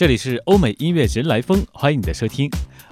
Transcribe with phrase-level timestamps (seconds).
[0.00, 2.48] 这里是欧美音乐人来风，欢迎你的收听。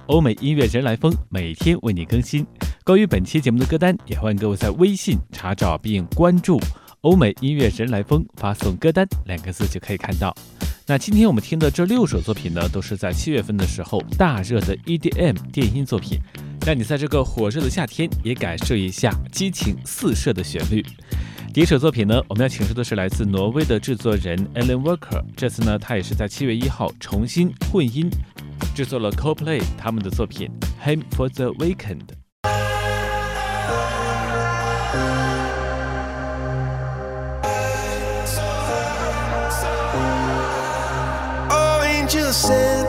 [0.08, 2.46] 欧美音乐人来风每天为你更新。
[2.84, 6.60] 关于本期节目的歌单，也欢迎各位在微信查找并关注
[7.02, 10.34] “欧美音乐人来风”，发送“歌单”两个字就可以看到。
[10.86, 16.18] 那今天我们听的这六首作品呢，都是在七月份的时候大热的 EDM 电音作品，
[16.66, 20.84] 让你在这个火热的夏天也感受一下激情四射的旋律。
[21.52, 25.22] 第一首作品呢，我们要请出的是来自挪威的制作人 Alan Walker。
[25.36, 28.08] 这次呢，他也是在七月一号重新混音，
[28.74, 30.50] 制作了 Coldplay 他们的作品
[30.86, 32.00] 《Hymn for the Weekend》。
[42.08, 42.86] just said.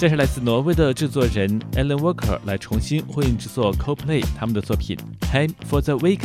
[0.00, 4.96] 这是来自挪威的制作人 Alan Walker 来重新混音制作 CoPlay 他们的作品
[5.30, 6.16] 《Time for the Weekend》。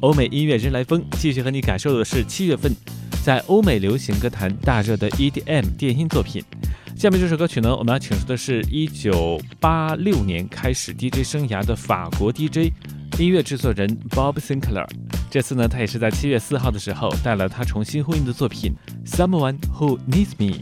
[0.00, 2.72] 欧美音乐人来风继续和你感受的是七月份
[3.24, 6.42] 在欧美流行歌坛大热的 EDM 电音作品。
[6.96, 12.72] 下面这首歌曲呢，我们要请出的是一九八六年开始 DJ 生涯的法国 DJ
[13.20, 14.88] 音乐制作人 Bob Sinclair。
[15.30, 18.74] 这次呢，他也是在七月四号的时候带来他重新混音的作品
[19.08, 20.58] 《Someone Who Needs Me》。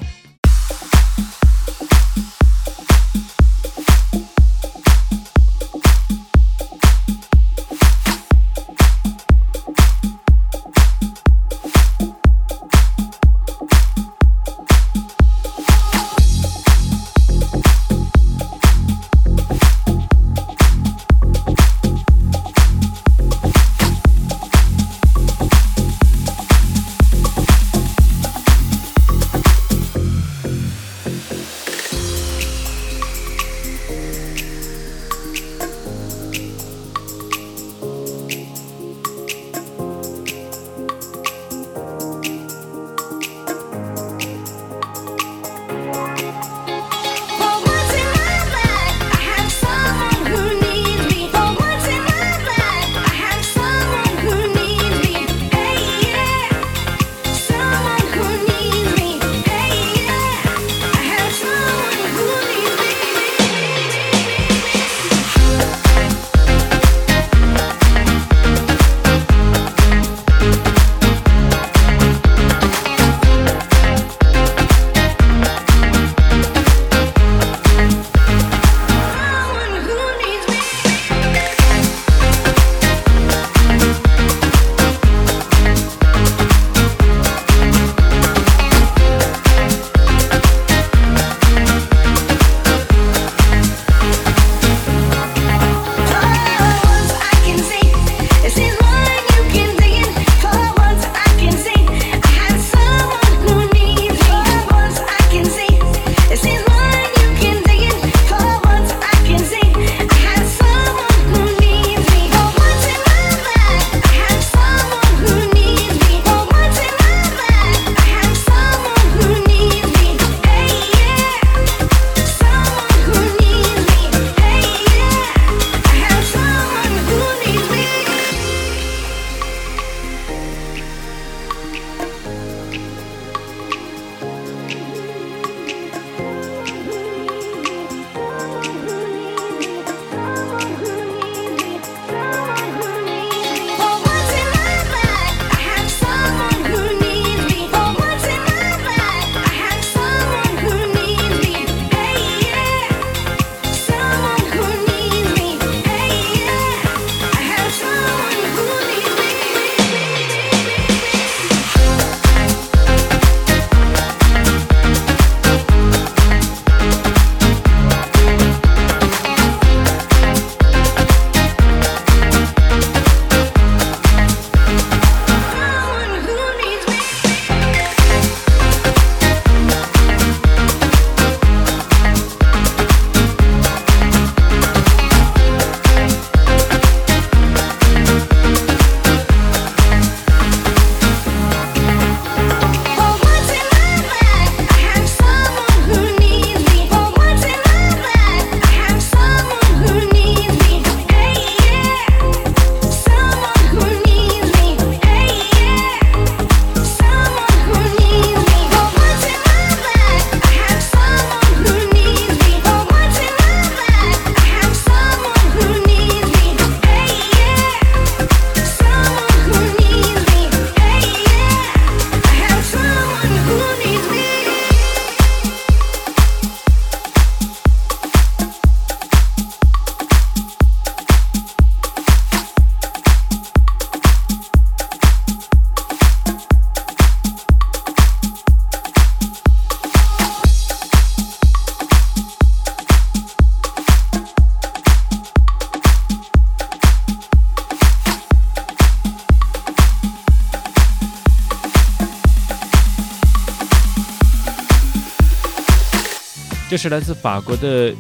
[256.68, 257.94] 这是来自法国的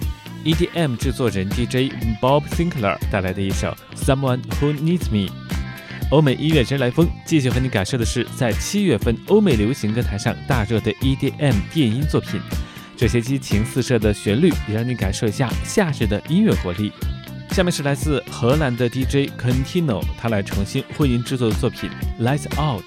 [0.44, 5.32] EDM 制作人 DJ Bob Sinclair 带来的一首 Someone Who Needs Me。
[6.10, 12.38] 欧美音乐人来风继续和你感受的是在七月份欧美流行歌坛上大热的 EDM 电音作品。
[12.94, 16.92] 这些激情四射的旋律也让你感受一下夏日的音乐活力。
[17.52, 21.88] 下面是来自荷兰的 DJ Contino，他来重新混音制作的作品
[22.20, 22.84] Lights Out。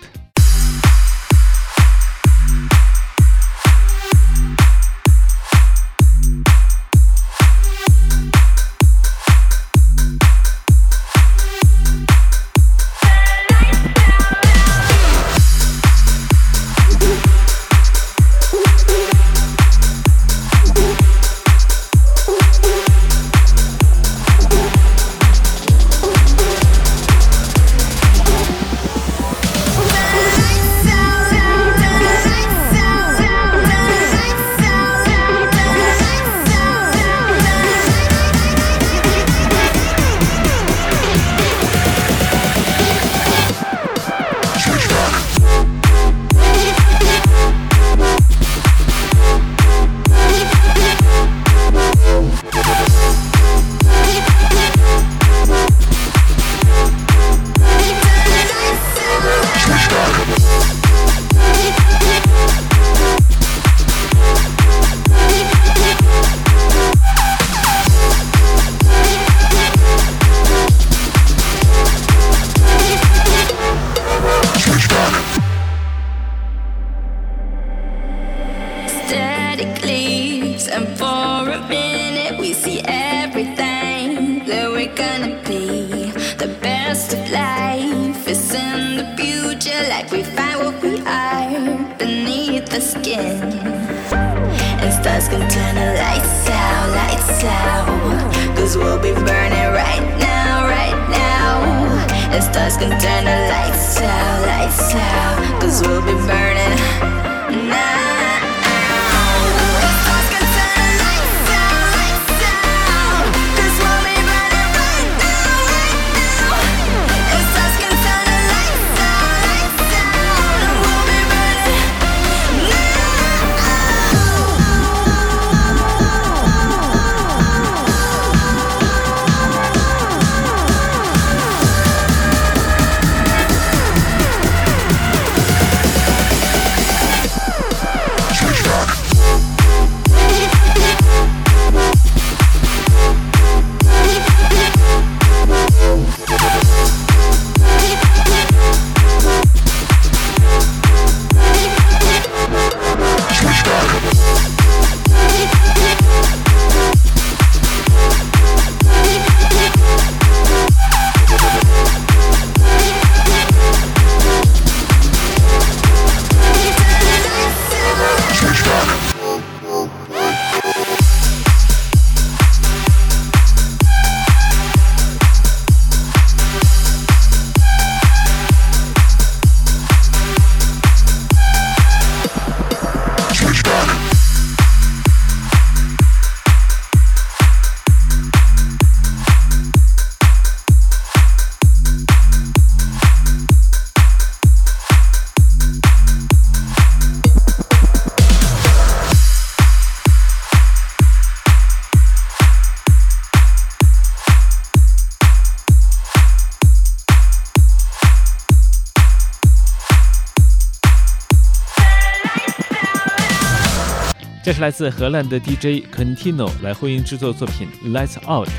[214.52, 218.50] 这是来自荷兰的 DJ Contino 来混音制作作品《Lights Out》。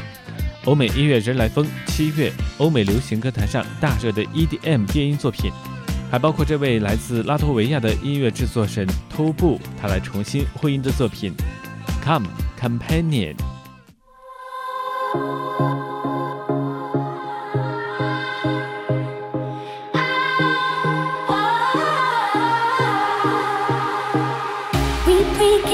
[0.64, 5.52] 欧美音乐人来疯，七月欧美流行歌坛上大热的 EDM 电音作品，
[6.11, 11.34] 还包括这位来自拉脱维亚的音乐制作神 Tobu，他来重新混音的作品
[12.02, 12.26] 《Come
[12.58, 13.34] Companion》。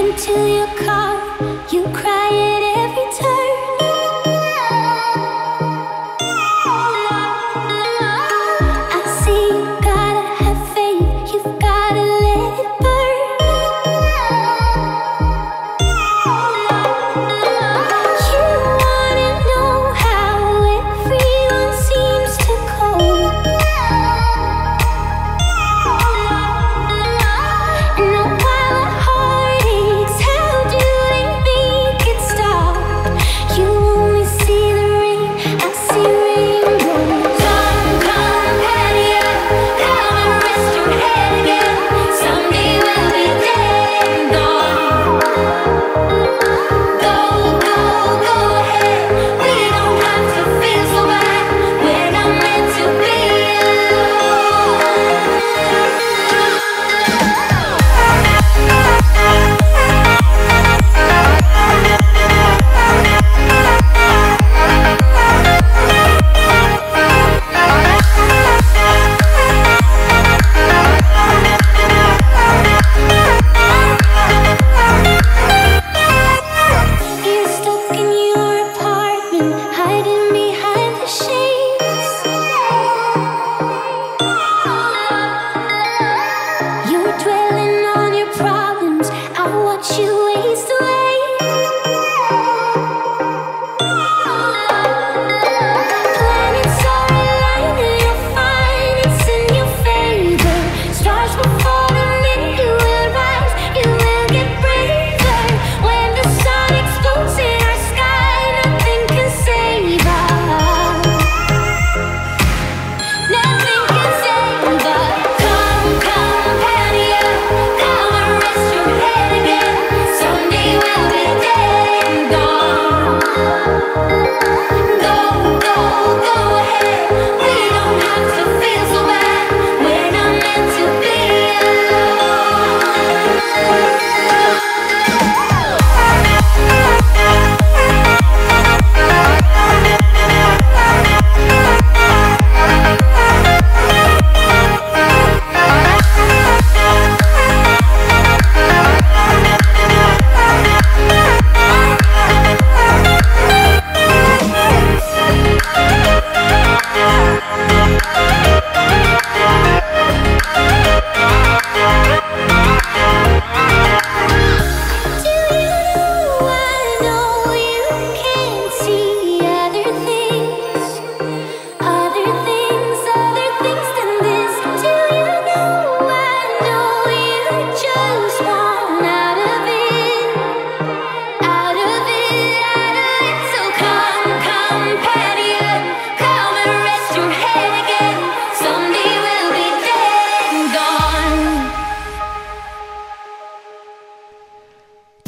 [0.08, 1.20] into your car,
[1.70, 2.27] you cry.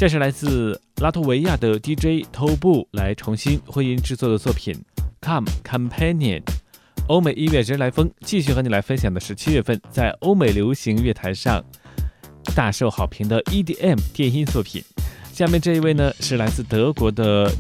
[0.01, 4.75] 这是来自拉脱维亚的 DJ 头部来重新混音制作的作品
[5.21, 6.41] 《Come Companion》。
[7.07, 11.63] 欧美音乐人来风继续和你来分享的是七月份在欧美流行乐坛上
[12.57, 14.83] 大受好评的 EDM 电音作品。
[15.35, 17.53] 下面这一位呢是来自德国的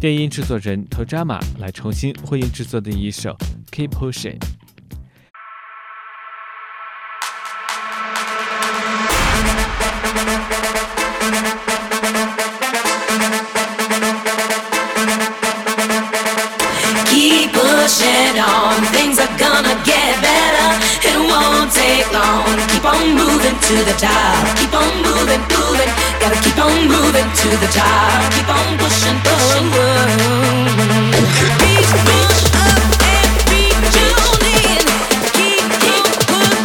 [0.00, 3.30] 电音制作人 Tojama 来重新混音制作的一首
[3.70, 4.40] 《Keep Pushing》。
[23.68, 24.56] To the top.
[24.58, 25.90] Keep on moving, moving.
[26.20, 28.32] Gotta keep on moving to the top.
[28.34, 29.66] Keep on pushing, pushing.
[31.64, 31.92] Reach,
[32.60, 33.32] up and
[34.20, 34.84] on in.
[35.32, 36.60] Keep, keep on.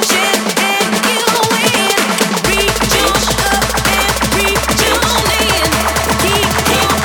[6.22, 7.00] Keep, keep.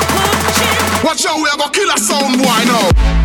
[1.03, 1.47] Watch out, we
[1.89, 3.24] a sound boy.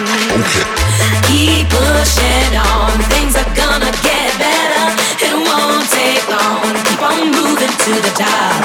[0.31, 4.85] Keep pushing on, things are gonna get better.
[5.27, 6.63] It won't take long.
[6.87, 8.60] Keep on moving to the top.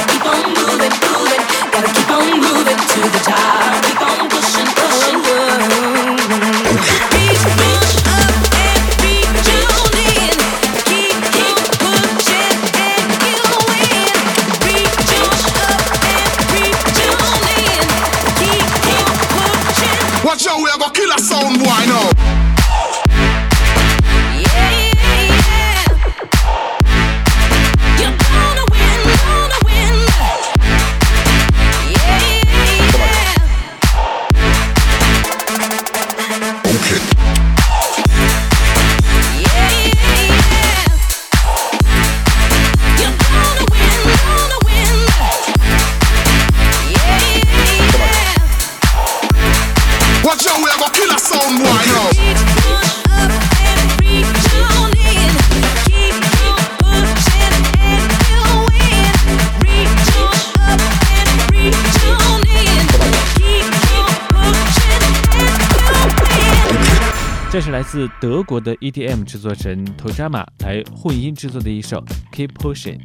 [67.87, 73.01] 自德国的 EDM 制作人 Tojama 来混音制作的一首 Keep Pushing。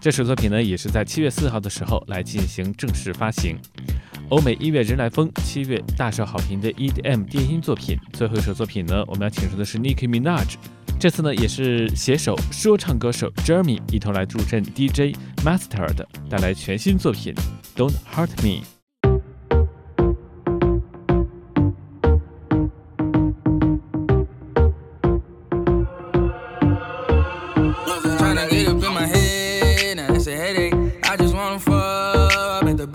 [0.00, 3.58] 这首作品呢，也是在七月四号的时候来进行正式发行。
[4.28, 7.98] 欧美音乐人来疯，七月大受好评的 EDM 电音作品。
[8.12, 10.54] 最后一首作品呢，我们要请出的是 Nicki Minaj。
[11.00, 17.34] 这次呢，也是携手说唱歌手 Jeremy 一同来助阵 DJ Master 的带来全新作品
[17.76, 18.64] Don't Hurt Me。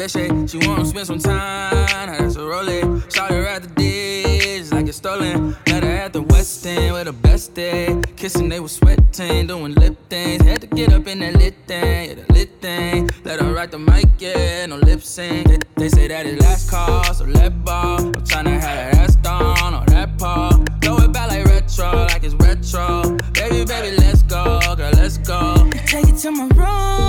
[0.10, 3.04] She wanna spend some time, now that's a rolling.
[3.10, 5.56] Shot her at the dish like it's stolen.
[5.68, 8.02] Met her at the West End with the best day.
[8.16, 10.42] Kissing, they was sweating, doing lip things.
[10.44, 13.08] Had to get up in that lit thing, yeah, the lit thing.
[13.24, 15.48] Let her write the mic, yeah, no lip sync.
[15.48, 18.00] They, they say that it last call, so let ball.
[18.00, 20.50] I'm tryna have that ass down on that paw.
[20.82, 23.16] Throw it back like retro, like it's retro.
[23.34, 25.70] Baby, baby, let's go, girl, let's go.
[25.86, 27.09] Take it to my room,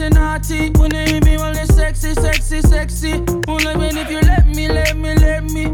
[0.00, 3.20] naughty, naughty, they hit me, well, it's sexy, sexy, sexy.
[3.46, 5.64] Well, even if you let me, let me, let me.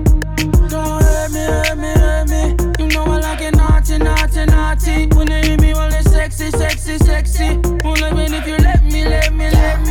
[0.68, 2.56] Don't hurt me, hurt me, hurt me.
[2.78, 5.06] You know I like it naughty, naughty, naughty.
[5.16, 7.58] When they hit me, well, it's sexy, sexy, sexy.
[7.84, 9.88] Well, even if you let me, let me, let me.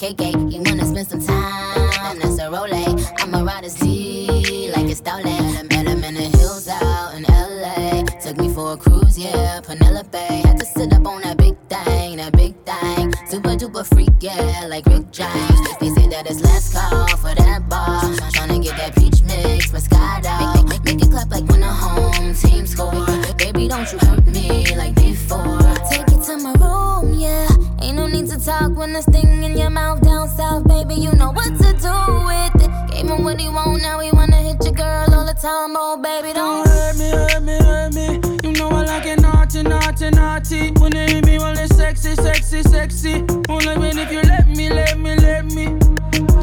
[0.00, 0.30] gay gay.
[0.30, 2.18] You wanna spend some time?
[2.18, 2.72] That's a role.
[3.18, 5.26] I'ma ride a Z like it's stolen.
[5.26, 8.04] I met him in the hills out in LA.
[8.22, 8.99] Took me for a cruise,
[9.30, 9.60] yeah.
[9.60, 13.12] Penelope had to sit up on that big thing, that big thing.
[13.28, 15.60] Super duper freak, yeah, like Rick James.
[15.80, 18.02] They say that it's last call for that bar.
[18.34, 20.34] Tryna get that peach mix, Moscato.
[20.54, 23.06] Make, make, make it clap like when the home team score.
[23.36, 25.60] Baby, don't you hurt me like before.
[25.90, 27.48] Take it to my room, yeah.
[27.82, 30.94] Ain't no need to talk when there's thing in your mouth down south, baby.
[30.94, 31.96] You know what to do
[32.28, 32.70] with it.
[32.92, 35.74] Gave him what he want, now he wanna hit your girl all the time.
[35.76, 36.59] Oh, baby, Don't
[40.40, 43.14] naughty, they hit me, well, it's sexy, sexy, sexy.
[43.48, 45.66] Only when if you let me, let me, let me.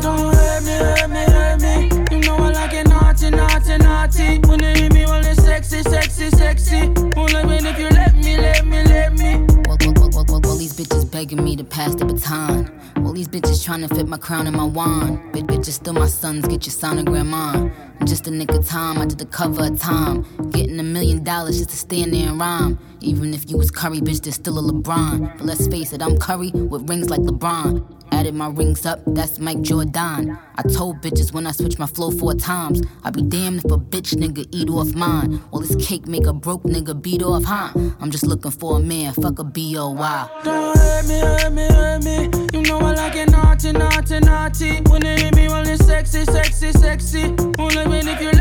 [0.02, 2.16] Don't hurt me, hurt me, hurt me.
[2.16, 4.38] You know I like it naughty, naughty, naughty.
[4.38, 6.82] They hit me, well, it's sexy, sexy, sexy.
[7.16, 9.46] Only when if you let me, let me, let me.
[9.68, 12.72] Well, these bitches begging me to pass the baton.
[12.98, 15.20] Well, these bitches trying to fit my crown in my wand.
[15.34, 17.72] Bitch, bitches still my sons, get your sonogram on.
[18.00, 20.26] In just a nick of time, I did the cover of time.
[20.52, 22.80] Getting a million dollars just to stand there and rhyme.
[23.02, 25.38] Even if you was Curry, bitch, there's still a LeBron.
[25.38, 27.84] But let's face it, I'm Curry with rings like LeBron.
[28.12, 30.38] Added my rings up, that's Mike Jordan.
[30.56, 33.78] I told bitches when I switch my flow four times, I'd be damned if a
[33.78, 35.42] bitch nigga eat off mine.
[35.52, 37.70] Well, this cake make a broke nigga beat off, huh?
[38.00, 40.30] I'm just looking for a man, fuck a B.O.Y.
[40.44, 42.48] Don't hurt me, hurt me, hurt me.
[42.54, 44.82] You know I like it naughty, naughty, naughty.
[44.90, 47.24] When they hit me, well, it's sexy, sexy, sexy.
[47.60, 48.32] Only when if you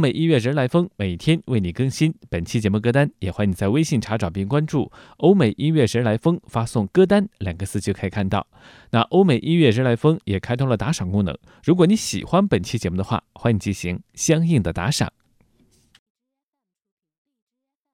[0.00, 8.46] 美音乐人来疯每天为你更新本期节目歌单，也欢迎你在微信查找并关注“欧美音乐人来疯”，发送“歌单”两个字就可以看到。
[8.90, 15.12] 那欧美音乐人来疯也开通了打赏功能，如果你喜欢本期节目的话，欢迎进行相应的打赏。